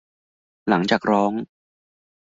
[0.69, 1.31] หลังจากร้อง